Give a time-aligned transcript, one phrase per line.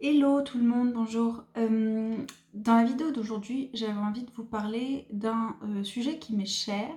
[0.00, 1.42] Hello tout le monde, bonjour.
[1.56, 2.16] Euh,
[2.54, 6.88] dans la vidéo d'aujourd'hui, j'avais envie de vous parler d'un euh, sujet qui m'est cher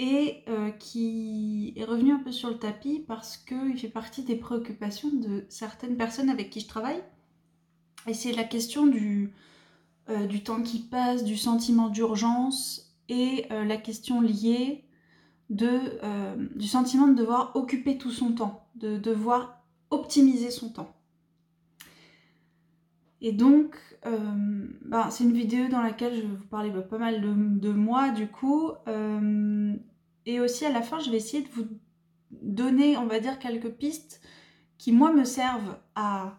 [0.00, 4.34] et euh, qui est revenu un peu sur le tapis parce qu'il fait partie des
[4.34, 7.00] préoccupations de certaines personnes avec qui je travaille.
[8.08, 9.32] Et c'est la question du,
[10.28, 14.84] du temps qui passe, du sentiment d'urgence et la question liée
[15.50, 15.78] de,
[16.56, 20.95] du sentiment de devoir occuper tout son temps, de devoir optimiser son temps.
[23.20, 26.98] Et donc, euh, bah, c'est une vidéo dans laquelle je vais vous parler bah, pas
[26.98, 28.72] mal de, moi du coup.
[28.88, 29.74] Euh,
[30.26, 31.66] et aussi à la fin, je vais essayer de vous
[32.30, 34.20] donner, on va dire, quelques pistes
[34.78, 36.38] qui, moi, me servent à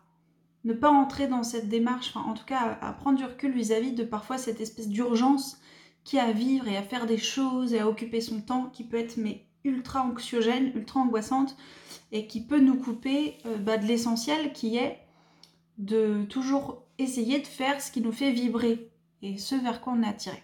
[0.63, 3.93] ne pas entrer dans cette démarche, enfin, en tout cas, à, prendre du recul vis-à-vis
[3.93, 5.59] de parfois cette espèce d'urgence
[6.03, 8.83] qui a à vivre et à faire des choses et à occuper son temps, qui
[8.83, 11.55] peut être mais ultra anxiogène, ultra angoissante,
[12.11, 15.06] et qui peut nous couper euh, bah, de l'essentiel qui est
[15.77, 20.03] de toujours essayer de faire ce qui nous fait vibrer et ce vers quoi on
[20.03, 20.43] est attiré.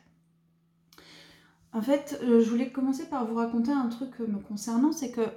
[1.71, 5.27] En fait, euh, je voulais commencer par vous raconter un truc me concernant, c'est que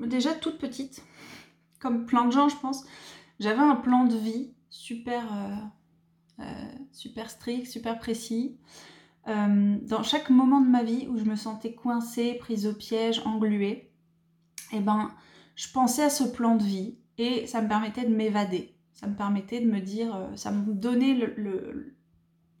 [0.00, 1.02] déjà toute petite,
[1.80, 2.84] comme plein de gens je pense,
[3.40, 8.56] j'avais un plan de vie super, euh, euh, super strict, super précis.
[9.26, 13.90] dans chaque moment de ma vie où je me sentais coincée, prise au piège, engluée,
[14.72, 15.10] eh ben,
[15.56, 19.14] je pensais à ce plan de vie et ça me permettait de m'évader ça me
[19.14, 21.94] permettait de me dire, euh, ça me donnait le,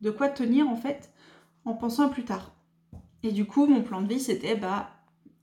[0.02, 1.12] de quoi tenir en fait
[1.64, 2.52] en pensant à plus tard.
[3.22, 4.90] Et du coup, mon plan de vie, c'était bah,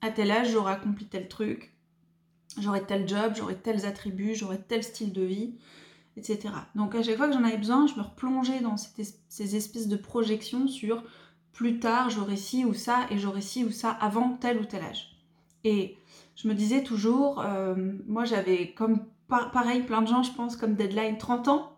[0.01, 1.73] à tel âge, j'aurais accompli tel truc,
[2.59, 5.55] j'aurais tel job, j'aurais tels attributs, j'aurais tel style de vie,
[6.17, 6.49] etc.
[6.75, 9.95] Donc à chaque fois que j'en avais besoin, je me replongeais dans ces espèces de
[9.95, 11.03] projections sur
[11.53, 14.83] plus tard, j'aurais ci ou ça, et j'aurais ci ou ça avant tel ou tel
[14.83, 15.17] âge.
[15.63, 15.97] Et
[16.35, 17.75] je me disais toujours, euh,
[18.07, 19.05] moi j'avais comme
[19.51, 21.71] pareil, plein de gens, je pense, comme deadline 30 ans,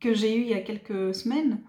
[0.00, 1.60] que j'ai eu il y a quelques semaines.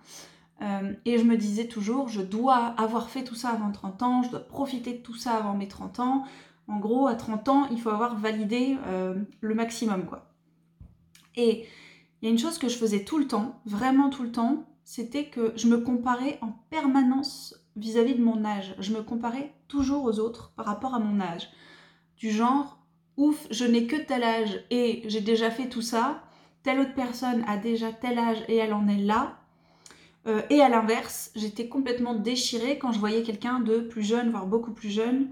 [0.61, 4.23] Euh, et je me disais toujours, je dois avoir fait tout ça avant 30 ans,
[4.23, 6.23] je dois profiter de tout ça avant mes 30 ans.
[6.67, 10.31] En gros, à 30 ans, il faut avoir validé euh, le maximum, quoi.
[11.35, 11.65] Et
[12.21, 14.65] il y a une chose que je faisais tout le temps, vraiment tout le temps,
[14.85, 18.75] c'était que je me comparais en permanence vis à -vis de mon âge.
[18.79, 21.49] Je me comparais toujours aux autres par rapport à mon âge.
[22.17, 22.84] Du genre,
[23.17, 26.23] ouf, je n'ai que tel âge et j'ai déjà fait tout ça,
[26.63, 29.37] telle autre personne a déjà tel âge et elle en est là.
[30.27, 34.47] Euh, et à l'inverse, j'étais complètement déchirée quand je voyais quelqu'un de plus jeune, voire
[34.47, 35.29] beaucoup plus jeune,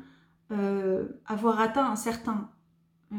[0.52, 2.50] euh, avoir atteint un certain,
[3.12, 3.16] euh,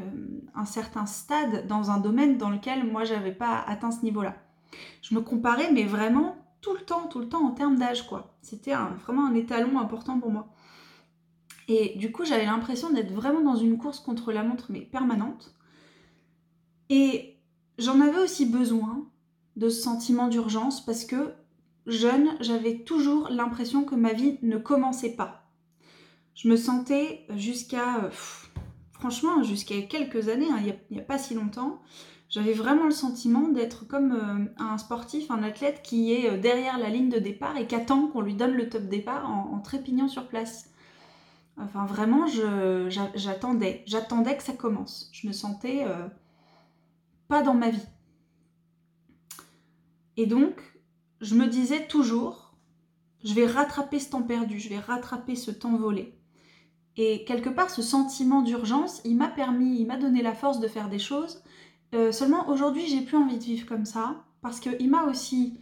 [0.54, 4.36] un certain stade dans un domaine dans lequel moi j'avais pas atteint ce niveau-là.
[5.02, 8.36] Je me comparais, mais vraiment tout le temps, tout le temps en termes d'âge, quoi.
[8.40, 10.53] C'était vraiment un étalon important pour moi.
[11.68, 15.54] Et du coup, j'avais l'impression d'être vraiment dans une course contre la montre, mais permanente.
[16.90, 17.36] Et
[17.78, 19.06] j'en avais aussi besoin
[19.56, 21.32] de ce sentiment d'urgence parce que
[21.86, 25.48] jeune, j'avais toujours l'impression que ma vie ne commençait pas.
[26.34, 28.10] Je me sentais jusqu'à,
[28.92, 30.60] franchement, jusqu'à quelques années, hein,
[30.90, 31.80] il n'y a, pas si longtemps,
[32.28, 36.78] j'avais vraiment le sentiment d'être comme euh, un sportif, un athlète qui est euh, derrière
[36.78, 40.08] la ligne de départ et qui attend qu'on lui donne le top départ en trépignant
[40.08, 40.73] sur place.
[41.56, 43.84] Enfin, vraiment, j'attendais.
[43.86, 45.08] J'attendais que ça commence.
[45.12, 46.06] Je me sentais euh,
[47.28, 47.86] pas dans ma vie.
[50.16, 50.60] Et donc,
[51.20, 52.54] je me disais toujours,
[53.24, 56.14] je vais rattraper ce temps perdu, je vais rattraper ce temps volé.
[56.96, 60.68] Et quelque part, ce sentiment d'urgence, il m'a permis, il m'a donné la force de
[60.68, 61.42] faire des choses.
[61.94, 65.58] Euh, seulement aujourd'hui, j'ai plus envie de vivre comme ça parce qu'il m'a aussi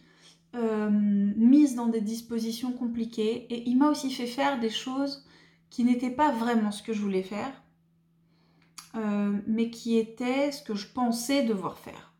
[0.54, 5.24] euh, mise dans des dispositions compliquées et il m'a aussi fait faire des choses
[5.72, 7.62] qui n'était pas vraiment ce que je voulais faire,
[8.94, 12.12] euh, mais qui était ce que je pensais devoir faire.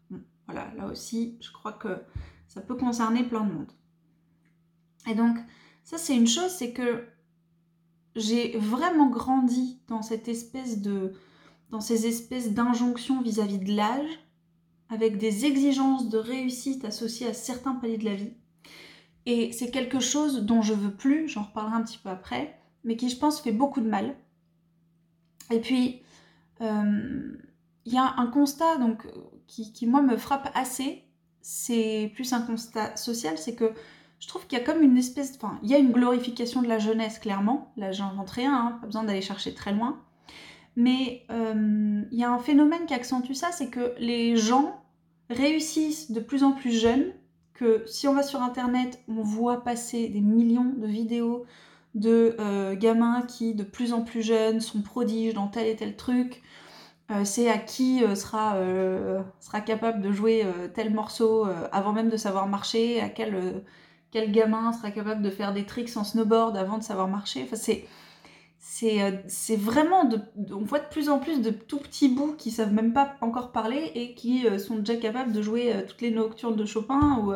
[0.47, 2.03] voilà, là aussi, je crois que
[2.49, 3.71] ça peut concerner plein de monde.
[5.07, 5.37] Et donc,
[5.85, 7.07] ça c'est une chose, c'est que
[8.17, 11.13] j'ai vraiment grandi dans cette espèce de
[11.69, 14.19] dans ces espèces d'injonctions vis-à-vis de l'âge,
[14.89, 18.33] avec des exigences de réussite associées à certains paliers de la vie.
[19.27, 22.97] Et c'est quelque chose dont je veux plus, j'en reparlerai un petit peu après, mais
[22.97, 24.15] qui je pense fait beaucoup de mal.
[25.51, 26.03] Et puis,
[26.61, 27.37] euh,
[27.85, 29.07] il y a un constat donc,
[29.47, 31.05] qui, moi me frappe assez,
[31.41, 33.73] c'est plus un constat social, c'est que
[34.21, 36.69] je trouve qu'il y a comme une espèce, enfin, il y a une glorification de
[36.69, 40.01] la jeunesse clairement, là j'invente rien, hein, pas besoin d'aller chercher très loin,
[40.77, 44.81] mais euh, il y a un phénomène qui accentue ça, c'est que les gens
[45.29, 47.13] réussissent de plus en plus jeunes,
[47.55, 51.45] que si on va sur internet, on voit passer des millions de vidéos
[51.95, 55.97] de euh, gamins qui, de plus en plus jeunes, sont prodiges dans tel et tel
[55.97, 56.43] truc,
[57.25, 58.57] c'est à qui sera,
[59.39, 63.63] sera capable de jouer tel morceau avant même de savoir marcher, à quel,
[64.11, 67.43] quel gamin sera capable de faire des tricks en snowboard avant de savoir marcher.
[67.45, 67.87] Enfin, c'est
[69.27, 70.21] c'est vraiment, de,
[70.53, 73.53] on voit de plus en plus de tout petits bouts qui savent même pas encore
[73.53, 77.35] parler et qui sont déjà capables de jouer toutes les nocturnes de Chopin ou,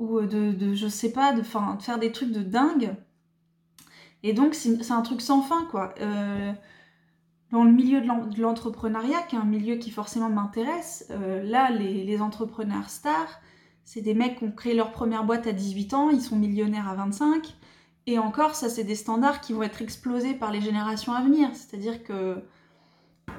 [0.00, 2.94] ou de, de, je sais pas, de faire des trucs de dingue.
[4.22, 5.94] Et donc, c'est un truc sans fin, quoi.
[6.00, 6.52] Euh,
[7.52, 12.20] dans le milieu de l'entrepreneuriat, qui est un milieu qui forcément m'intéresse, euh, là, les,
[12.20, 13.40] entrepreneurs stars,
[13.84, 16.88] c'est des mecs qui ont créé leur première boîte à 18 ans, ils sont millionnaires
[16.88, 17.56] à 25.
[18.06, 21.48] Et encore, ça, c'est des standards qui vont être explosés par les générations à venir.
[21.54, 22.44] C'est-à-dire que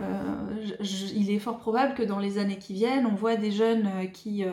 [0.01, 0.67] euh,
[1.15, 4.43] il est fort probable que dans les années qui viennent, on voit des jeunes qui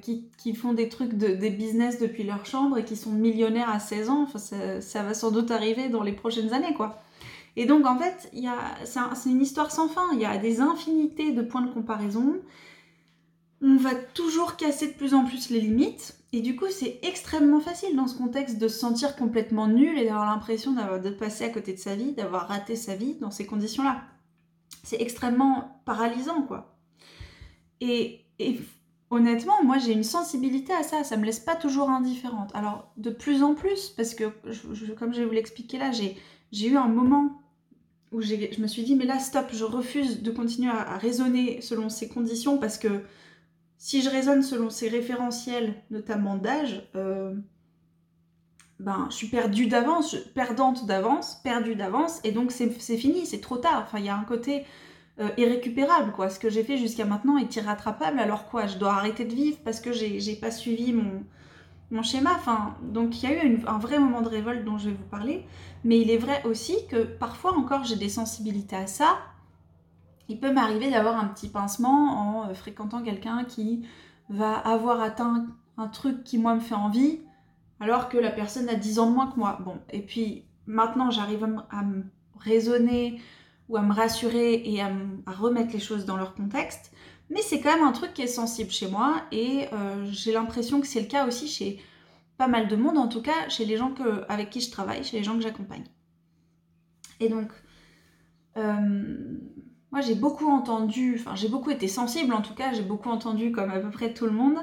[0.00, 3.78] qui, font des trucs, de, des business depuis leur chambre et qui sont millionnaires à
[3.78, 4.22] 16 ans.
[4.22, 7.02] Enfin, ça, va sans doute arriver dans les prochaines années, quoi.
[7.56, 8.30] Et donc, en fait,
[8.84, 10.08] c'est une histoire sans fin.
[10.12, 12.36] Il y a des infinités de points de comparaison.
[13.62, 16.18] On va toujours casser de plus en plus les limites.
[16.32, 20.04] Et du coup, c'est extrêmement facile dans ce contexte de se sentir complètement nul et
[20.04, 23.46] d'avoir l'impression de passer à côté de sa vie, d'avoir raté sa vie dans ces
[23.46, 24.02] conditions-là.
[24.82, 26.76] C'est extrêmement paralysant, quoi.
[27.80, 28.26] Et
[29.10, 32.50] honnêtement, moi j'ai une sensibilité à ça, ça me laisse pas toujours indifférente.
[32.54, 34.24] Alors de plus en plus, parce que
[34.94, 37.42] comme je vais vous l'expliquer là, j'ai eu un moment
[38.12, 41.88] où je me suis dit mais là stop, je refuse de continuer à, raisonner selon
[41.88, 43.02] ces conditions parce que
[43.78, 47.34] si je raisonne selon ces référentiels, notamment d'âge, euh,
[48.78, 53.56] ben, je suis perdue d'avance, perdante d'avance, perdue d'avance, et donc c'est fini, c'est trop
[53.56, 53.84] tard.
[53.86, 54.64] Enfin, il y a un côté,
[55.20, 56.28] euh, irrécupérable, quoi.
[56.28, 59.58] Ce que j'ai fait jusqu'à maintenant est irrattrapable, alors quoi Je dois arrêter de vivre
[59.64, 61.24] parce que j'ai pas suivi mon,
[61.90, 62.30] mon schéma.
[62.34, 65.08] Enfin, donc il y a eu un vrai moment de révolte dont je vais vous
[65.10, 65.46] parler,
[65.84, 69.18] mais il est vrai aussi que parfois encore j'ai des sensibilités à ça.
[70.28, 73.86] Il peut m'arriver d'avoir un petit pincement en euh, fréquentant quelqu'un qui
[74.28, 75.46] va avoir atteint
[75.78, 77.20] un truc qui moi me fait envie,
[77.80, 79.58] alors que la personne a 10 ans de moins que moi.
[79.64, 82.04] Bon, et puis maintenant j'arrive à, me
[82.38, 83.20] raisonner
[83.68, 84.90] ou à me rassurer et à,
[85.26, 86.92] remettre les choses dans leur contexte.
[87.30, 90.80] Mais c'est quand même un truc qui est sensible chez moi et euh, j'ai l'impression
[90.80, 91.80] que c'est le cas aussi chez
[92.36, 95.02] pas mal de monde, en tout cas chez les gens que, avec qui je travaille,
[95.02, 95.84] chez les gens que j'accompagne.
[97.18, 97.50] Et donc,
[98.56, 99.38] euh,
[99.90, 103.50] moi j'ai beaucoup entendu, enfin j'ai beaucoup été sensible en tout cas, j'ai beaucoup entendu
[103.50, 104.58] comme à peu près tout le monde,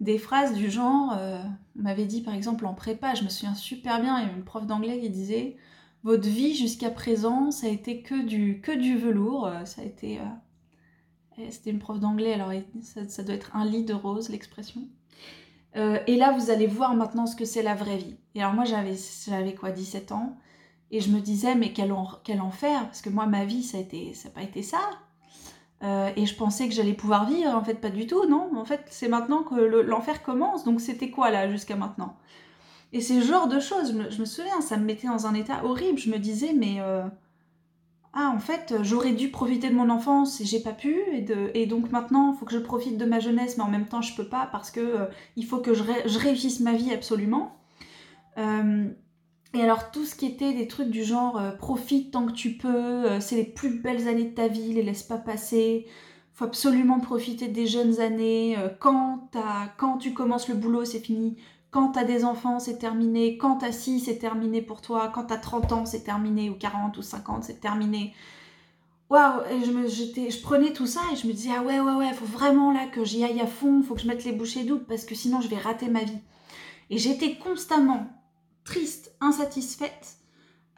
[0.00, 1.38] des phrases du genre, euh,
[1.78, 4.32] on m'avait dit par exemple en prépa, je me souviens super bien, il y a
[4.32, 5.56] une prof d'anglais qui disait
[6.02, 9.46] votre vie jusqu'à présent, ça a été que du, que du velours.
[9.46, 10.18] Euh, ça a été.
[10.18, 12.52] Euh, c'était une prof d'anglais, alors
[12.82, 14.82] ça, doit être un lit de rose, l'expression.
[15.76, 18.16] Euh, et là, vous allez voir maintenant ce que c'est la vraie vie.
[18.34, 20.36] Et alors, moi, j'avais, quoi, 17 ans.
[20.90, 21.94] Et je me disais, mais quel,
[22.24, 24.80] quel enfer, parce que moi, ma vie, ça n'a pas été ça.
[25.82, 28.50] et je pensais que j'allais pouvoir vivre, en fait, pas du tout, non.
[28.54, 30.64] En fait, c'est maintenant que l'enfer commence.
[30.64, 32.16] Donc, c'était quoi, là, jusqu'à maintenant?
[32.92, 35.98] Et ces genres de choses, je me, souviens, ça me mettait dans un état horrible.
[35.98, 37.04] Je me disais, mais euh,
[38.12, 40.96] ah, en fait, j'aurais dû profiter de mon enfance et j'ai pas pu.
[41.54, 44.02] Et, donc maintenant, il faut que je profite de ma jeunesse, mais en même temps,
[44.02, 45.06] je peux pas parce que euh,
[45.36, 45.84] il faut que je,
[46.18, 47.56] réussisse ma vie absolument.
[48.38, 48.88] Euh,
[49.54, 53.20] et alors, tout ce qui était des trucs du genre profite tant que tu peux,
[53.20, 55.86] c'est les plus belles années de ta vie, les laisse pas passer.
[56.34, 58.56] Faut absolument profiter des jeunes années.
[58.78, 59.28] quand
[59.98, 61.36] tu commences le boulot, c'est fini
[61.70, 63.38] quand t'as des enfants, c'est terminé.
[63.38, 65.10] Quand t'as 6, c'est terminé pour toi.
[65.14, 66.50] Quand t'as 30 ans, c'est terminé.
[66.50, 68.14] Ou 40 ou 50, c'est terminé.
[69.08, 72.26] Waouh je, je prenais tout ça et je me disais, ah ouais, ouais, ouais, faut
[72.26, 73.82] vraiment là que j'y aille à fond.
[73.82, 76.18] Faut que je mette les bouchées doubles parce que sinon je vais rater ma vie.
[76.90, 78.06] Et j'étais constamment
[78.64, 80.19] triste, insatisfaite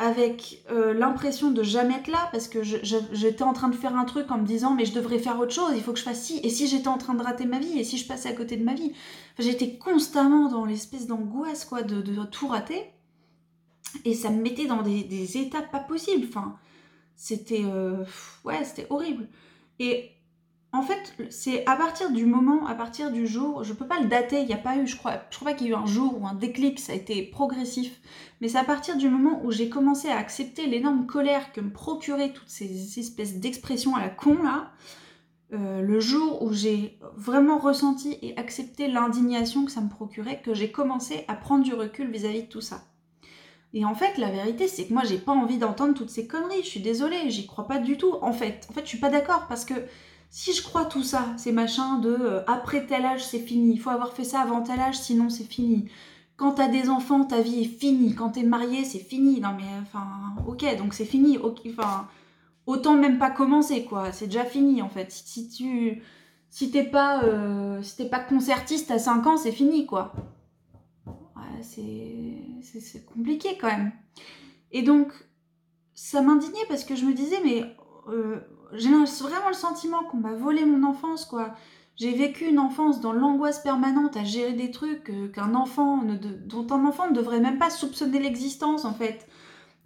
[0.03, 4.05] avec euh, l'impression de jamais être là parce que j'étais en train de faire un
[4.05, 6.23] truc en me disant mais je devrais faire autre chose, il faut que je fasse
[6.23, 8.33] ci, et si j'étais en train de rater ma vie, et si je passais à
[8.33, 8.93] côté de ma vie.
[9.39, 12.83] j'étais constamment dans l'espèce d'angoisse quoi de, tout rater
[14.05, 16.27] et ça me mettait dans des, étapes pas possibles.
[16.29, 16.57] Enfin,
[17.15, 18.05] c'était euh,
[18.45, 19.29] ouais, horrible.
[19.79, 20.11] Et
[20.75, 24.09] en fait, c'est à partir du moment, à partir du jour, je peux pas le
[24.09, 25.77] dater, il n'y a pas eu, je crois, je crois pas qu'il y ait eu
[25.77, 28.01] un jour ou un déclic, ça a été progressif,
[28.41, 31.71] mais c'est à partir du moment où j'ai commencé à accepter l'énorme colère que me
[31.71, 34.73] procuraient toutes ces espèces d'expressions à la con là,
[35.53, 40.55] euh, le jour où j'ai vraiment ressenti et accepté l'indignation que ça me procurait, que
[40.55, 42.85] j'ai commencé à prendre du recul vis-à-vis de tout ça.
[43.75, 46.63] Et en fait, la vérité, c'est que moi, j'ai pas envie d'entendre toutes ces conneries.
[46.63, 48.15] Je suis désolée, j'y crois pas du tout.
[48.23, 49.75] En fait, en fait, je suis pas d'accord parce que
[50.35, 53.79] si je crois tout ça, ces machins de euh, après tel âge c'est fini, il
[53.79, 55.89] faut avoir fait ça avant tel âge sinon c'est fini.
[56.37, 58.15] Quand t'as des enfants, ta vie est finie.
[58.15, 59.41] Quand t'es marié, c'est fini.
[59.41, 61.39] Non mais enfin, ok, donc c'est fini.
[62.67, 64.11] autant même pas commencer, quoi.
[64.11, 65.13] C'est déjà fini, en fait.
[65.13, 66.03] Si tu...
[66.51, 70.13] Si t'es pas, euh, si pas concertiste à 5 ans, c'est fini, quoi.
[71.07, 73.93] Ouais, c'est compliqué, quand même.
[74.73, 75.13] Et donc,
[75.95, 77.65] ça m'indignait parce que je me disais, mais
[78.09, 78.41] euh,
[78.75, 81.55] j'ai vraiment le sentiment qu'on m'a volé mon enfance, quoi.
[81.97, 85.55] J'ai vécu une enfance dans l'angoisse permanente à gérer des trucs euh, dont un
[86.85, 89.27] enfant ne devrait même pas soupçonner l'existence en fait.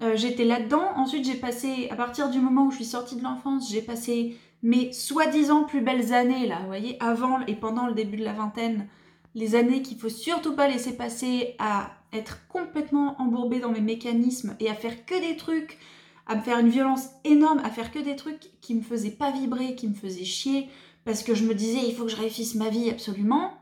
[0.03, 0.85] Euh, j'étais là-dedans.
[0.97, 4.37] Ensuite, j'ai passé, à partir du moment où je suis sortie de l'enfance, j'ai passé
[4.63, 8.33] mes soi-disant plus belles années là, vous voyez, avant et pendant le début de la
[8.33, 8.89] vingtaine,
[9.35, 14.57] les années qu'il faut surtout pas laisser passer à être complètement embourbée dans mes mécanismes
[14.61, 15.79] et à faire que des trucs,
[16.27, 19.31] à me faire une violence énorme, à faire que des trucs qui me faisaient pas
[19.31, 20.69] vibrer, qui me faisaient chier,
[21.05, 23.55] parce que je me disais il faut que je réussisse ma vie absolument.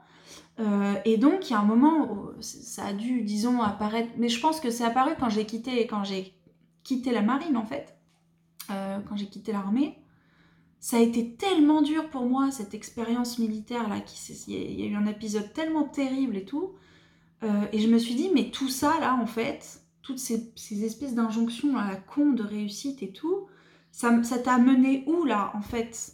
[0.60, 4.28] Euh, et donc il y a un moment où ça a dû, disons, apparaître, mais
[4.28, 6.32] je pense que c'est apparu quand j'ai quitté, quand j'ai
[6.84, 7.96] quitté la marine en fait,
[8.70, 9.98] euh, quand j'ai quitté l'armée.
[10.80, 13.96] Ça a été tellement dur pour moi cette expérience militaire là,
[14.48, 16.74] il y a eu un épisode tellement terrible et tout,
[17.42, 21.14] euh, et je me suis dit mais tout ça là en fait, toutes ces, espèces
[21.14, 23.48] d'injonctions à la con de réussite et tout,
[23.90, 24.12] ça
[24.44, 26.12] t'a mené où là en fait?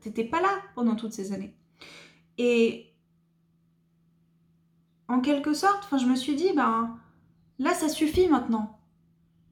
[0.00, 1.54] T'étais pas là pendant toutes ces années.
[2.36, 2.90] Et
[5.08, 6.96] en quelque sorte, je me suis dit, ben
[7.58, 8.78] là, ça suffit maintenant.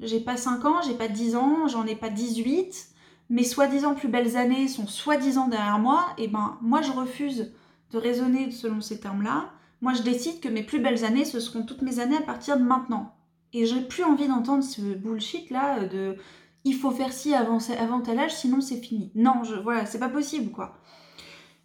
[0.00, 2.88] J'ai pas 5 ans, j'ai pas 10 ans, j'en ai pas 18.
[3.30, 6.06] Mes soi-disant plus belles années sont soi-disant derrière moi.
[6.16, 7.52] Et ben, moi, je refuse
[7.90, 9.50] de raisonner selon ces termes-là.
[9.80, 12.56] Moi, je décide que mes plus belles années, ce seront toutes mes années à partir
[12.56, 13.17] de maintenant.
[13.52, 16.16] Et j'ai plus envie d'entendre ce bullshit là de
[16.64, 19.10] il faut faire ci avant, avant tel âge, sinon c'est fini.
[19.14, 20.78] Non, voilà, c'est pas possible, quoi.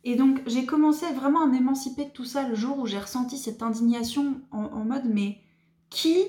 [0.04, 3.38] Et donc, j'ai commencé vraiment à m'émanciper de tout ça le jour où j'ai ressenti
[3.38, 5.40] cette indignation en, mode, mais
[5.90, 6.26] qui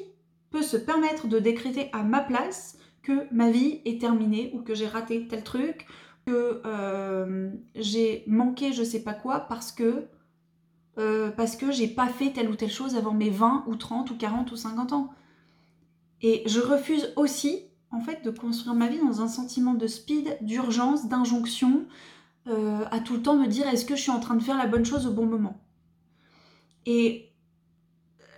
[0.51, 4.75] peut se permettre de décréter à ma place que ma vie est terminée ou que
[4.75, 5.87] j'ai raté tel truc,
[6.27, 10.07] que euh, j'ai manqué je sais pas quoi parce que
[10.97, 14.11] euh, parce que j'ai pas fait telle ou telle chose avant mes 20 ou 30
[14.11, 15.15] ou 40 ou 50 ans?
[16.25, 20.39] Et je refuse aussi en fait de construire ma vie dans un sentiment de speed,
[20.41, 21.85] d'urgence, d'injonction,
[22.47, 24.57] euh, à tout le temps me dire est-ce que je suis en train de faire
[24.57, 25.61] la bonne chose au bon moment?
[26.87, 27.31] Et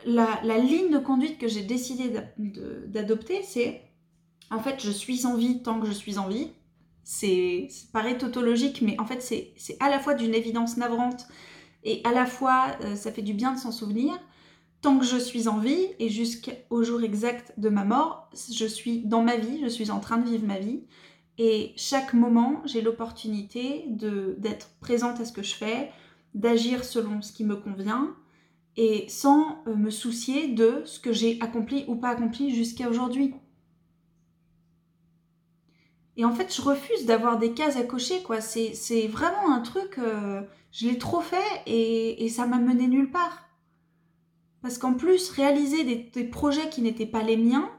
[0.04, 2.12] la, ligne de conduite que j'ai décidé
[2.88, 3.82] d'adopter, c'est
[4.50, 6.50] en fait je suis en vie tant que je suis en vie.
[7.04, 11.28] C'est paraît tautologique, mais en fait c'est à la fois d'une évidence navrante
[11.84, 14.18] et à la fois euh, ça fait du bien de s'en souvenir
[14.80, 19.00] tant que je suis en vie et jusqu'au jour exact de ma mort, je suis
[19.00, 20.82] dans ma vie, je suis en train de vivre ma vie.
[21.38, 25.90] Et chaque moment, j'ai l'opportunité d'être présente à ce que je fais,
[26.34, 28.14] d'agir selon ce qui me convient
[28.76, 33.34] et sans euh, me soucier de ce que j'ai accompli ou pas accompli jusqu'à aujourd'hui.
[36.18, 38.40] Et en fait, je refuse d'avoir des cases à cocher, quoi.
[38.40, 40.42] C'est vraiment un truc, euh,
[40.72, 43.45] je l'ai trop fait et, et ça m'a mené nulle part.
[44.66, 47.70] Parce qu'en plus, réaliser des, projets qui n'étaient pas les miens,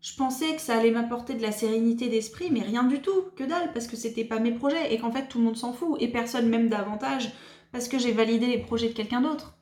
[0.00, 3.44] je pensais que ça allait m'apporter de la sérénité d'esprit, mais rien du tout, que
[3.44, 5.98] dalle, parce que c'était pas mes projets et qu'en fait tout le monde s'en fout
[6.00, 7.30] et personne même davantage
[7.70, 9.58] parce que j'ai validé les projets de quelqu'un d'autre.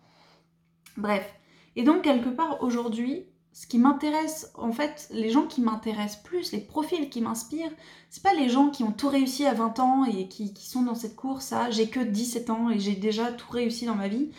[0.97, 1.29] Bref.
[1.75, 6.53] Et donc, quelque part, aujourd'hui, ce qui m'intéresse, en fait, les gens qui m'intéressent plus,
[6.53, 7.75] les profils qui m'inspirent,
[8.11, 10.95] c'est pas les gens qui ont tout réussi à 20 ans et qui, sont dans
[10.95, 14.31] cette course à j'ai que 17 ans et j'ai déjà tout réussi dans ma vie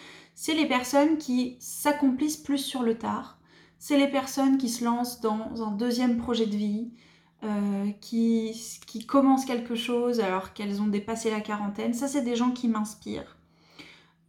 [0.41, 3.37] c'est les personnes qui s'accomplissent plus sur le tard.
[3.77, 6.89] C'est les personnes qui se lancent dans un deuxième projet de vie,
[7.43, 11.93] euh, qui, qui commencent quelque chose alors qu'elles ont dépassé la quarantaine.
[11.93, 13.37] Ça, c'est des gens qui m'inspirent.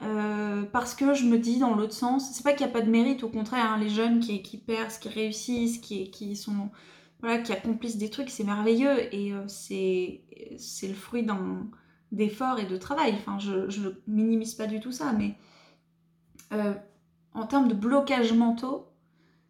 [0.03, 2.85] Euh, parce que je me dis dans l'autre sens, c'est pas qu'il n'y a pas
[2.85, 6.69] de mérite, au contraire, hein, les jeunes qui, qui percent, qui réussissent, qui, qui sont
[7.23, 10.21] voilà, qui accomplissent des trucs, c'est merveilleux et euh, c'est
[10.83, 11.27] le fruit
[12.13, 13.15] d'efforts et de travail.
[13.15, 15.37] Enfin, je, ne minimise pas du tout ça, mais
[16.53, 16.75] euh,
[17.35, 18.89] en termes de blocage mentaux,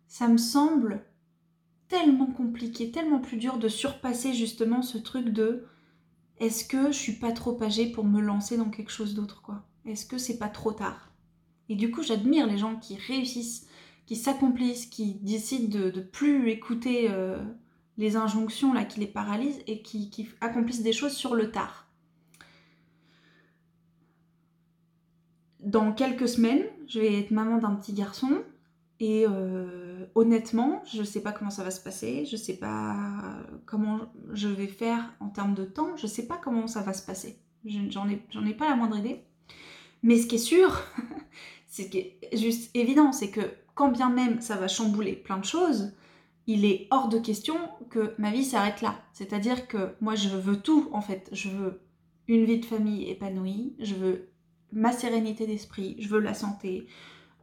[0.06, 1.04] ça me semble
[1.88, 5.66] tellement compliqué, tellement plus dur de surpasser justement ce truc de
[6.38, 9.64] est-ce que je suis pas trop âgée pour me lancer dans quelque chose d'autre quoi?
[9.84, 11.12] Est-ce que c'est pas trop tard?
[11.68, 13.66] Et du coup, j'admire les gens qui réussissent,
[14.06, 17.42] qui s'accomplissent, qui décident de, ne plus écouter euh,
[17.98, 21.82] les injonctions là qui les paralysent et qui accomplissent des choses sur le tard.
[25.62, 28.42] dans quelques semaines, je vais être maman d'un petit garçon.
[29.00, 32.56] Et euh, honnêtement, je ne sais pas comment ça va se passer, je ne sais
[32.56, 32.96] pas
[33.66, 36.92] comment je vais faire en termes de temps, je ne sais pas comment ça va
[36.92, 37.36] se passer.
[37.64, 39.24] J'en ai, ai pas la moindre idée.
[40.04, 40.80] Mais ce qui est sûr,
[41.66, 41.90] c'est
[42.32, 43.40] juste évident, c'est que
[43.74, 45.92] quand bien même ça va chambouler plein de choses,
[46.46, 47.56] il est hors de question
[47.90, 48.96] que ma vie s'arrête là.
[49.12, 51.28] C'est-à-dire que moi, je veux tout, en fait.
[51.32, 51.80] Je veux
[52.28, 54.31] une vie de famille épanouie, je veux
[54.72, 56.86] ma sérénité d'esprit, je veux la santé,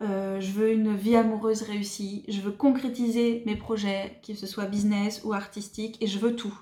[0.02, 4.66] euh, je veux une vie amoureuse réussie, je veux concrétiser mes projets, que ce soit
[4.66, 6.58] business ou artistique, et je veux tout.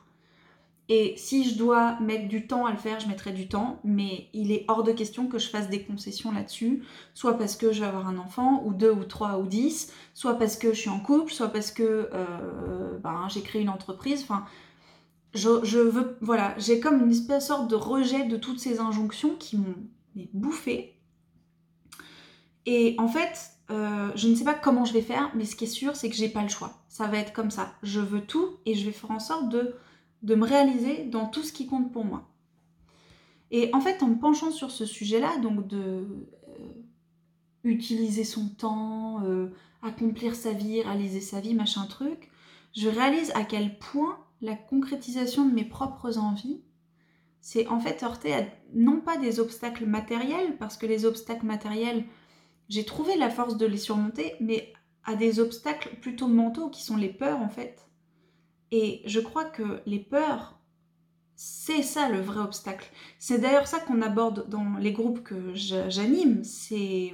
[0.89, 4.29] Et si je dois mettre du temps à le faire, je mettrai du temps, mais
[4.33, 6.83] il est hors de question que je fasse des concessions là-dessus,
[7.13, 10.35] soit parce que je vais avoir un enfant, ou deux, ou trois, ou dix, soit
[10.35, 14.23] parce que je suis en couple, soit parce que euh, ben, j'ai créé une entreprise.
[14.23, 14.45] Enfin,
[15.33, 19.57] je, veux, voilà, j'ai comme une espèce sorte de rejet de toutes ces injonctions qui
[19.57, 19.75] m'ont
[20.33, 20.95] bouffé.
[22.65, 25.65] Et en fait, euh, je ne sais pas comment je vais faire, mais ce qui
[25.65, 26.83] est sûr, c'est que j'ai pas le choix.
[26.89, 27.73] Ça va être comme ça.
[27.83, 29.75] Je veux tout et je vais faire en sorte de
[30.23, 32.27] de me réaliser dans tout ce qui compte pour moi.
[33.51, 36.05] Et en fait, en me penchant sur ce sujet-là, donc de euh,
[37.63, 42.29] utiliser son temps, euh, accomplir sa vie, réaliser sa vie, machin truc,
[42.75, 46.61] je réalise à quel point la concrétisation de mes propres envies,
[47.47, 52.03] c'est en fait heurter à non pas des obstacles matériels, parce que les obstacles matériels,
[52.67, 54.73] j'ai trouvé la force de les surmonter, mais
[55.05, 57.87] à des obstacles plutôt mentaux qui sont les peurs en fait.
[58.71, 60.59] Et je crois que les peurs,
[61.37, 62.91] c'est ça le vrai obstacle.
[63.17, 66.43] C'est d'ailleurs ça qu'on aborde dans les groupes que j'anime.
[66.43, 67.13] C'est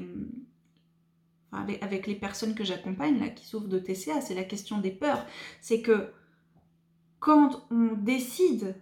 [1.51, 5.27] avec, les personnes que j'accompagne là qui souffrent de TCA, c'est la question des peurs.
[5.61, 6.11] C'est que
[7.19, 8.81] quand on décide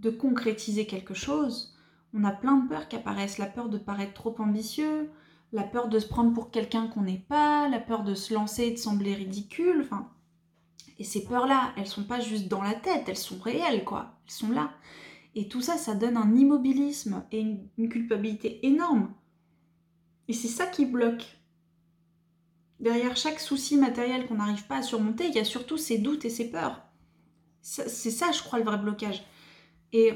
[0.00, 1.74] de concrétiser quelque chose,
[2.14, 3.38] on a plein de peurs qui apparaissent.
[3.38, 5.10] La peur de paraître trop ambitieux,
[5.52, 8.64] la peur de se prendre pour quelqu'un qu'on n'est pas, la peur de se lancer
[8.64, 9.88] et de sembler ridicule.
[10.98, 14.18] Et ces peurs-là, elles sont pas juste dans la tête, elles sont réelles, quoi.
[14.26, 14.72] Elles sont là.
[15.34, 19.12] Et tout ça, ça donne un immobilisme et une, culpabilité énorme.
[20.28, 21.38] Et c'est ça qui bloque.
[22.80, 26.24] Derrière chaque souci matériel qu'on n'arrive pas à surmonter, il y a surtout ces doutes
[26.24, 26.82] et ces peurs.
[27.62, 29.22] C'est ça, je crois, le vrai blocage.
[29.92, 30.12] Et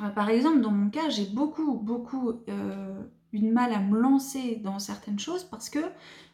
[0.00, 4.56] euh, par exemple, dans mon cas, j'ai beaucoup, beaucoup euh, une mal à me lancer
[4.56, 5.80] dans certaines choses parce que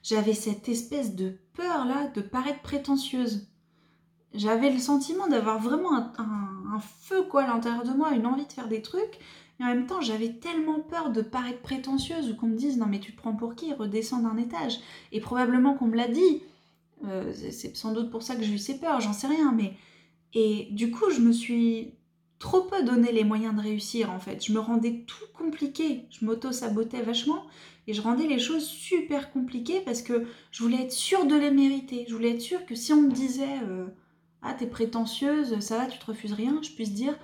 [0.02, 3.48] j'avais cette espèce de peur là de paraître prétentieuse.
[4.34, 8.52] J'avais le sentiment d'avoir vraiment un, feu quoi à l'intérieur de moi, une envie de
[8.52, 9.18] faire des trucs,
[9.58, 12.84] et en même temps j'avais tellement peur de paraître prétentieuse ou qu'on me dise non
[12.84, 14.78] mais tu te prends pour qui, redescends d'un étage.
[15.12, 16.42] Et probablement qu'on me l'a dit.
[17.04, 19.74] Euh, c'est sans doute pour ça que j'ai eu ces peurs, j'en sais rien, mais
[20.34, 21.94] et du coup je me suis
[22.38, 24.44] trop peu donné les moyens de réussir en fait.
[24.44, 27.44] Je me rendais tout compliqué, je m'auto-sabotais vachement
[27.86, 31.50] et je rendais les choses super compliquées parce que je voulais être sûre de les
[31.50, 32.04] mériter.
[32.08, 33.86] Je voulais être sûre que si on me disait euh,
[34.42, 37.18] Ah, t'es prétentieuse, ça va, tu te refuses rien, je puisse dire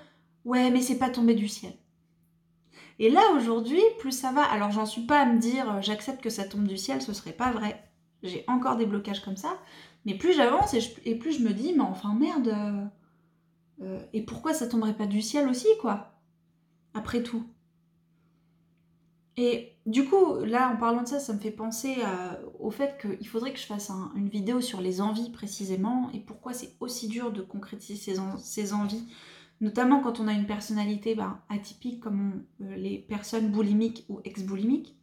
[0.45, 1.73] Ouais, mais c'est pas tombé du ciel.
[2.99, 6.23] Et là aujourd'hui, plus ça va, alors j'en suis pas à me dire euh, J'accepte
[6.23, 7.91] que ça tombe du ciel, ce serait pas vrai.
[8.23, 9.59] J'ai encore des blocages comme ça,
[10.07, 12.49] mais plus j'avance et, plus je me dis Mais enfin merde.
[12.49, 12.85] Euh,
[13.83, 16.15] euh, et pourquoi ça tomberait pas du ciel aussi, quoi
[16.95, 17.45] Après tout?
[19.37, 21.97] Et du coup, là, en parlant de ça, ça me fait penser
[22.61, 26.53] au fait qu'il faudrait que je fasse une vidéo sur les envies précisément et pourquoi
[26.53, 29.07] c'est aussi dur de concrétiser ces, envies,
[29.63, 34.97] notamment quand on a une personnalité ben, atypique comme euh, les personnes boulimiques ou ex-boulimiques.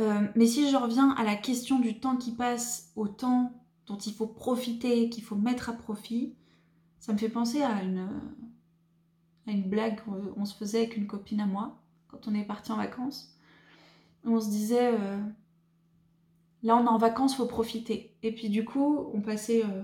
[0.00, 3.52] Euh, mais si je reviens à la question du temps qui passe, au temps
[3.86, 6.34] dont il faut profiter, qu'il faut mettre à profit,
[7.02, 8.08] ça me fait penser à une,
[9.64, 13.36] blague qu'on se faisait avec une copine à moi quand on est parti en vacances.
[14.24, 15.18] On se disait, euh,
[16.62, 18.14] là on est en vacances, faut profiter.
[18.22, 19.82] Et puis du coup, on passait, euh,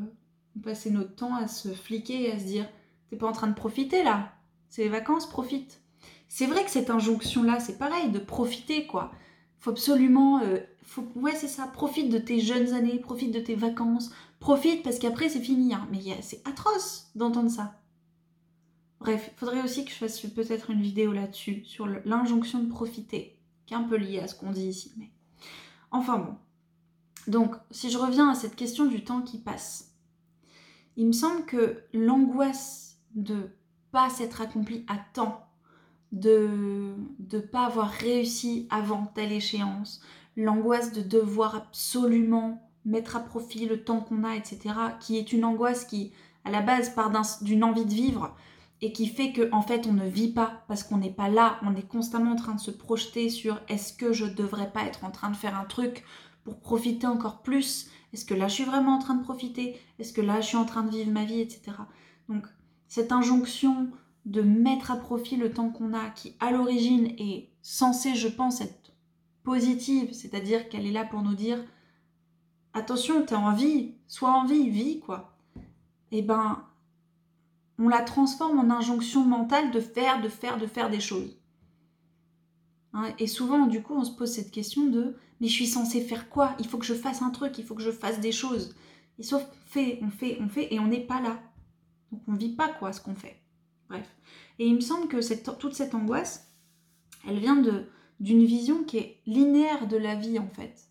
[0.57, 2.68] on passait notre temps à se fliquer et à se dire,
[3.11, 4.33] t'es pas en train de profiter là,
[4.68, 5.83] c'est les vacances, profite.
[6.28, 9.11] C'est vrai que cette injonction-là, c'est pareil, de profiter quoi.
[9.59, 13.57] Faut absolument, euh, faut, ouais c'est ça, profite de tes jeunes années, profite de tes
[13.57, 15.74] vacances, profite parce qu'après c'est fini.
[15.74, 15.88] Hein.
[15.90, 17.81] Mais c'est atroce d'entendre ça.
[19.01, 23.38] Bref, il faudrait aussi que je fasse peut-être une vidéo là-dessus, sur l'injonction de profiter,
[23.66, 24.92] qui est un peu liée à ce qu'on dit ici.
[24.96, 25.11] Mais...
[25.90, 26.37] Enfin bon.
[27.29, 29.92] Donc, si je reviens à cette question du temps qui passe,
[30.96, 33.51] il me semble que l'angoisse de
[33.92, 35.46] pas s'être accompli à temps,
[36.11, 36.94] de
[37.33, 40.01] ne pas avoir réussi avant telle échéance,
[40.37, 45.44] l'angoisse de devoir absolument mettre à profit le temps qu'on a, etc., qui est une
[45.44, 46.12] angoisse qui,
[46.44, 48.35] à la base, part d'une envie de vivre
[48.81, 51.59] et qui fait qu'en en fait, on ne vit pas parce qu'on n'est pas là,
[51.62, 55.05] on est constamment en train de se projeter sur est-ce que je devrais pas être
[55.05, 56.05] en train de faire un truc
[56.44, 57.90] pour profiter encore plus?
[58.12, 59.79] Est-ce que là, je suis vraiment en train de profiter?
[59.98, 61.72] Est-ce que là, je suis en train de vivre ma vie, etc.
[62.29, 62.46] Donc,
[62.87, 63.90] cette injonction
[64.24, 68.61] de mettre à profit le temps qu'on a, qui à l'origine est censée, je pense,
[68.61, 68.92] être
[69.42, 71.59] positive, c'est-à-dire qu'elle est là pour nous dire
[72.78, 75.36] attention, t'es en vie, sois en vie, vie, quoi.
[76.10, 76.64] Eh ben,
[77.78, 81.38] on la transforme en injonction mentale de faire, de faire, de faire des choses.
[82.94, 86.00] Hein, et souvent, du coup, on se pose cette question de mais je suis censé
[86.00, 86.54] faire quoi?
[86.58, 88.74] Il faut que je fasse un truc, il faut que je fasse des choses.
[89.18, 91.40] Et sauf qu'on fait, on fait, on fait, et on n'est pas là.
[92.10, 93.40] Donc on ne vit pas quoi ce qu'on fait.
[93.88, 94.08] Bref.
[94.58, 96.48] Et il me semble que toute cette angoisse,
[97.26, 97.62] elle vient
[98.20, 100.88] d'une vision qui est linéaire de la vie en fait.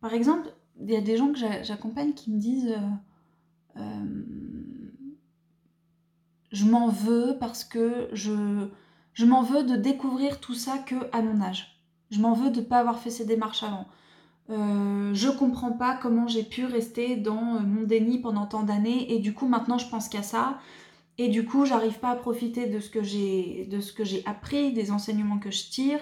[0.00, 0.48] Par exemple,
[0.80, 4.04] il y a des gens que j'accompagne qui me disent euh, euh,
[6.52, 8.68] je m'en veux parce que je,
[9.14, 11.80] je m'en veux de découvrir tout ça que à mon âge.
[12.10, 13.86] Je m'en veux de ne pas avoir fait ces démarches avant.
[14.50, 19.18] Euh, je comprends pas comment j'ai pu rester dans mon déni pendant tant d'années et
[19.18, 20.60] du coup maintenant je pense qu'à ça
[21.18, 24.22] et du coup j'arrive pas à profiter de ce que j'ai de ce que j'ai
[24.24, 25.98] appris, des enseignements que je tire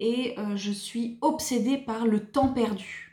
[0.00, 3.11] et je suis obsédée par le temps perdu.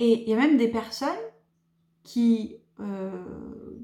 [0.00, 1.08] Et il y a même des personnes
[2.02, 3.78] qui euh,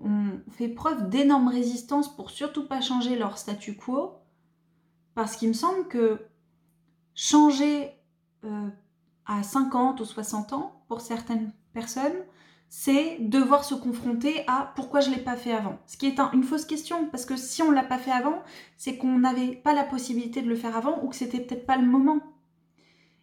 [0.00, 4.14] ont fait preuve d'énorme résistance pour surtout pas changer leur statu quo,
[5.14, 6.24] parce qu'il me semble que
[7.16, 7.90] changer
[8.44, 8.68] euh,
[9.26, 12.24] à 50 ou 60 ans, pour certaines personnes,
[12.68, 15.78] c'est devoir se confronter à pourquoi je ne l'ai pas fait avant.
[15.86, 18.42] Ce qui est une fausse question, parce que si on ne l'a pas fait avant,
[18.76, 21.78] c'est qu'on n'avait pas la possibilité de le faire avant ou que c'était peut-être pas
[21.78, 22.20] le moment.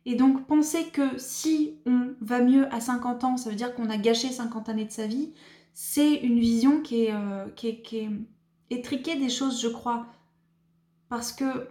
[0.05, 3.89] Et donc penser que si on va mieux à 50 ans, ça veut dire qu'on
[3.89, 5.33] a gâché 50 années de sa vie,
[5.73, 7.45] c'est une vision qui est, euh,
[8.69, 10.05] étriquée des choses, je crois.
[11.09, 11.67] Parce que,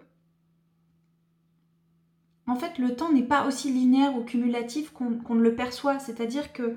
[2.47, 5.99] en fait, le temps n'est pas aussi linéaire ou cumulatif qu'on ne le perçoit.
[6.01, 6.77] C'est-à-dire que,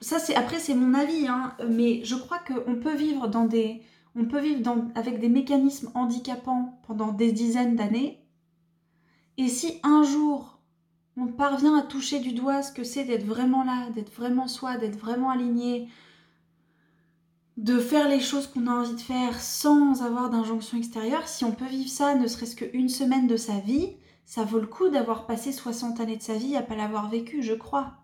[0.00, 3.28] ça c'est après c'est mon avis, hein, mais je crois qu'on peut vivre.
[4.14, 8.22] On peut vivre avec des mécanismes handicapants pendant des dizaines d'années.
[9.36, 10.55] Et si un jour
[11.16, 14.76] on parvient à toucher du doigt ce que c'est d'être vraiment là, d'être vraiment soi,
[14.76, 15.88] d'être vraiment aligné,
[17.56, 21.52] de faire les choses qu'on a envie de faire sans avoir d'injonction extérieure, si on
[21.52, 25.26] peut vivre ça ne serait-ce qu'une semaine de sa vie, ça vaut le coup d'avoir
[25.26, 27.94] passé 60 années de sa vie à pas l'avoir vécu, je crois.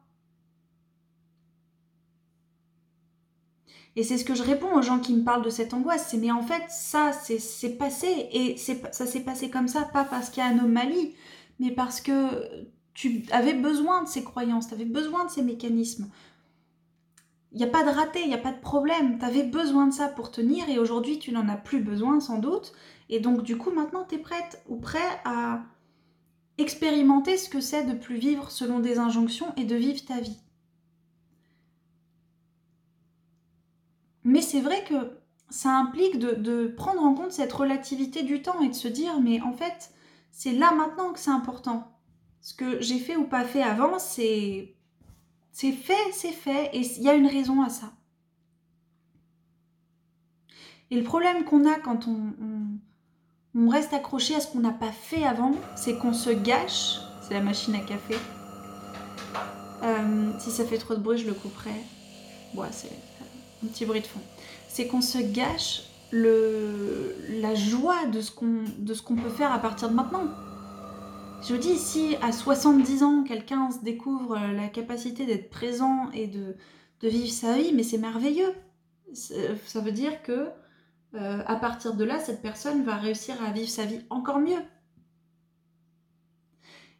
[3.94, 6.16] Et c'est ce que je réponds aux gens qui me parlent de cette angoisse, c'est
[6.16, 10.42] mais en fait ça c'est passé et ça s'est passé comme ça, pas parce qu'il
[10.42, 11.14] y a anomalie,
[11.58, 16.08] mais parce que tu avais besoin de ces croyances, tu avais besoin de ces mécanismes.
[17.52, 19.18] Il n'y a pas de raté, il n'y a pas de problème.
[19.18, 22.38] Tu avais besoin de ça pour tenir et aujourd'hui tu n'en as plus besoin sans
[22.38, 22.72] doute.
[23.08, 25.62] Et donc du coup maintenant tu es prête ou prêt à
[26.58, 30.38] expérimenter ce que c'est de plus vivre selon des injonctions et de vivre ta vie.
[34.24, 35.18] Mais c'est vrai que
[35.50, 39.20] ça implique de, de, prendre en compte cette relativité du temps et de se dire
[39.20, 39.92] mais en fait
[40.30, 41.91] c'est là maintenant que c'est important
[42.42, 44.74] ce que j'ai fait ou pas fait avant, c'est
[45.52, 47.92] c'est fait, c'est fait, et il y a une raison à ça.
[50.90, 55.24] Et le problème qu'on a quand on, reste accroché à ce qu'on n'a pas fait
[55.24, 56.98] avant, c'est qu'on se gâche.
[57.22, 58.16] C'est la machine à café.
[59.82, 61.70] Euh, si ça fait trop de bruit, je le couperai.
[62.54, 62.90] Bon, c'est
[63.62, 64.20] un petit bruit de fond.
[64.68, 70.28] C'est qu'on se gâche la joie de ce qu'on peut faire à partir de maintenant.
[71.42, 76.56] Je dis, si à 70 ans, quelqu'un se découvre la capacité d'être présent et de,
[77.02, 78.54] vivre sa vie, mais c'est merveilleux.
[79.12, 80.50] Ça veut dire que
[81.14, 84.62] euh, à partir de là, cette personne va réussir à vivre sa vie encore mieux.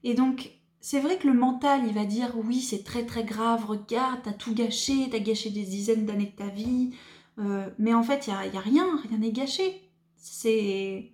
[0.02, 0.50] Et donc,
[0.80, 4.32] c'est vrai que le mental, il va dire oui, c'est très très grave, regarde, t'as
[4.32, 6.96] tout gâché, t'as gâché des dizaines d'années de ta vie.
[7.38, 9.88] Euh, mais en fait, il n'y a, a rien, rien n'est gâché.
[10.16, 11.12] C'est.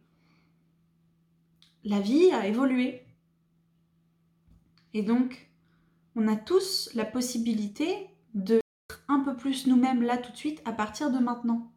[1.85, 3.05] La vie a évolué.
[4.95, 5.51] Et donc,
[6.17, 8.61] on a tous la possibilité de
[9.09, 11.71] un peu plus nous-mêmes là tout de suite à partir de maintenant.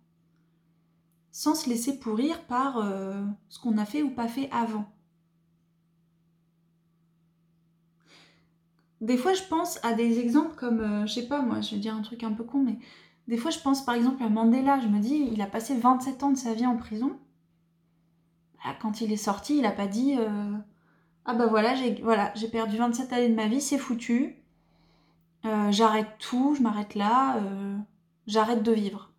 [1.32, 4.92] Sans se laisser pourrir par euh, ce qu'on a fait ou pas fait avant.
[9.00, 11.82] Des fois, je pense à des exemples comme, euh, je sais pas, moi, je vais
[11.82, 12.78] dire un truc un peu con, mais
[13.28, 14.80] des fois, je pense par exemple à Mandela.
[14.80, 17.18] Je me dis, il a passé 27 ans de sa vie en prison.
[18.64, 20.52] Bah, quand il est sorti, il n'a pas dit, euh,
[21.32, 24.36] ah bah voilà, j'ai perdu 27 années de ma vie, c'est foutu.
[25.46, 27.78] Euh, j'arrête tout, je m'arrête là, euh,
[28.28, 29.12] j'arrête de vivre.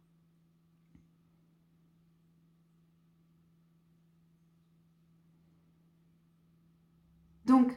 [7.47, 7.73] Donc,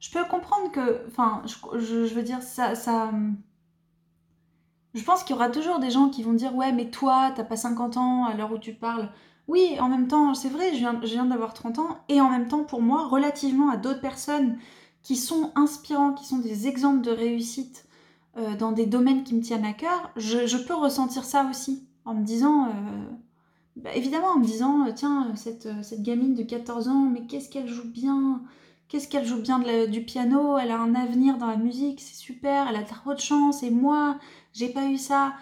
[0.00, 3.10] je peux comprendre que, enfin, je, veux dire, ça, ça,
[4.94, 7.44] je pense qu'il y aura toujours des gens qui vont dire, ouais, mais toi, t'as
[7.44, 9.10] pas 50 ans à l'heure où tu parles,
[9.48, 12.64] oui, en même temps, c'est vrai, je viens, d'avoir 30 ans, et en même temps,
[12.64, 14.56] pour moi, relativement à d'autres personnes
[15.02, 17.86] qui sont inspirants, qui sont des exemples de réussite
[18.38, 22.14] euh, dans des domaines qui me tiennent à cœur, je, peux ressentir ça aussi, en
[22.14, 22.70] me disant, euh,
[23.76, 25.68] bah, évidemment, en me disant, euh, tiens, cette,
[26.02, 28.42] gamine de 14 ans, mais qu'est-ce qu'elle joue bien
[28.88, 32.68] Qu'est-ce qu'elle joue bien du piano Elle a un avenir dans la musique, c'est super,
[32.68, 34.18] elle a trop de chance, et moi,
[34.52, 35.32] j'ai pas eu ça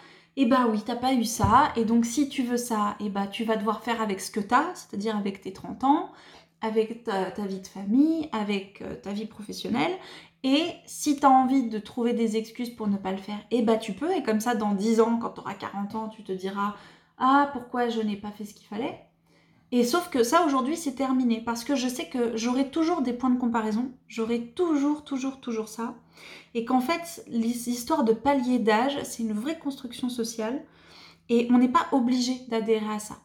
[0.43, 3.27] eh bah oui, t'as pas eu ça, et donc si tu veux ça, eh bah
[3.27, 6.13] tu vas devoir faire avec ce que t'as, c'est-à-dire avec tes 30 ans,
[6.63, 9.93] avec ta, vie de famille, avec euh, ta vie professionnelle,
[10.43, 13.77] et si t'as envie de trouver des excuses pour ne pas le faire, eh bah
[13.77, 16.75] tu peux, et comme ça dans 10 ans, quand t'auras 40 ans, tu te diras
[17.19, 19.10] Ah, pourquoi je n'ai pas fait ce qu'il fallait?
[19.73, 23.13] Et sauf que ça aujourd'hui c'est terminé parce que je sais que j'aurai toujours des
[23.13, 25.95] points de comparaison, j'aurai toujours, toujours, toujours ça.
[26.55, 30.65] Et qu'en fait, l'histoire de palier d'âge, c'est une vraie construction sociale
[31.29, 33.19] et on n'est pas obligé d'adhérer à ça.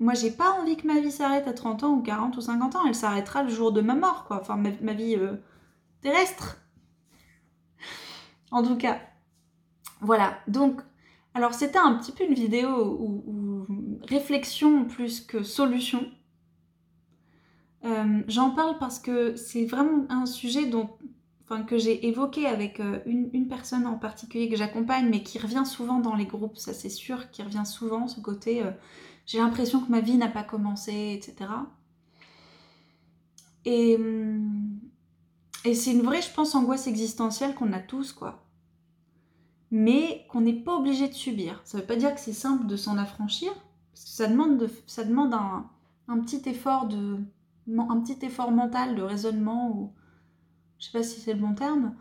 [0.00, 2.74] Moi, j'ai pas envie que ma vie s'arrête à 30 ans ou 40 ou 50
[2.74, 4.40] ans, elle s'arrêtera le jour de ma mort, quoi.
[4.40, 5.36] Enfin, ma, vie euh,
[6.02, 6.58] terrestre.
[8.50, 9.00] En tout cas,
[10.00, 10.38] voilà.
[10.48, 10.80] Donc,
[11.34, 13.22] alors c'était un petit peu une vidéo où,
[14.08, 16.06] réflexion plus que solution.
[17.84, 20.90] Euh, j'en parle parce que c'est vraiment un sujet dont,
[21.66, 26.00] que j'ai évoqué avec euh, une, personne en particulier que j'accompagne, mais qui revient souvent
[26.00, 28.70] dans les groupes, ça c'est sûr, qui revient souvent ce côté euh,
[29.26, 31.50] j'ai l'impression que ma vie n'a pas commencé, etc.
[33.66, 33.98] Et,
[35.66, 38.47] et c'est une vraie, je pense, angoisse existentielle qu'on a tous, quoi
[39.70, 41.60] mais qu'on n'est pas obligé de subir.
[41.64, 43.52] Ça ne veut pas dire que c'est simple de s'en affranchir,
[43.92, 47.18] parce que ça demande, de, ça demande un, petit effort de,
[47.68, 49.92] un petit effort mental de raisonnement, ou
[50.78, 51.94] je sais pas si c'est le bon terme,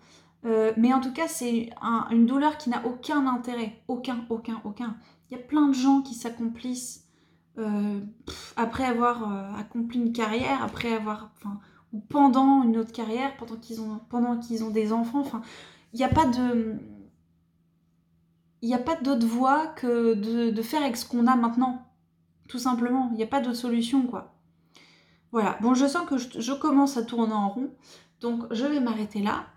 [0.45, 1.69] euh, mais en tout cas c'est
[2.12, 4.95] une douleur qui n'a aucun intérêt, aucun, aucun, aucun.
[5.30, 7.06] Il y a plein de gens qui s'accomplissent
[7.58, 7.99] euh,
[8.56, 11.60] après avoir euh, accompli une carrière, après avoir, enfin,
[11.91, 15.21] ou pendant une autre carrière, pendant qu'ils ont, pendant ont des enfants.
[15.21, 15.41] Enfin,
[15.93, 16.80] il n'y a pas de
[18.62, 21.86] il n'y a pas d'autre voie que de, faire avec ce qu'on a maintenant.
[22.48, 23.10] Tout simplement.
[23.12, 24.34] Il n'y a pas d'autre solution, quoi.
[25.32, 25.58] Voilà.
[25.62, 27.72] Bon, je sens que je, commence à tourner en rond.
[28.22, 29.48] Donc, je vais m'arrêter là.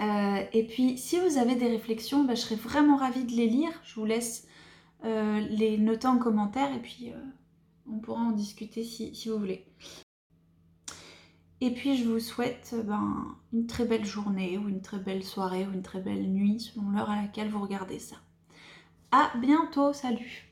[0.00, 3.48] Euh, et puis, si vous avez des réflexions, bah, je serais vraiment ravie de les
[3.48, 3.70] lire.
[3.82, 4.46] Je vous laisse
[5.04, 7.16] euh, les noter en commentaire et puis euh,
[7.88, 9.66] on pourra en discuter si, si, vous voulez.
[11.60, 15.66] Et puis je vous souhaite ben, une très belle journée ou une très belle soirée
[15.66, 18.16] ou une très belle nuit selon l'heure à laquelle vous regardez ça.
[19.10, 20.47] À bientôt, salut